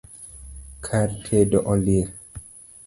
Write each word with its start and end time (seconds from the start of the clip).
Kar 0.87 1.11
tedo 1.27 1.63
olil 1.77 2.11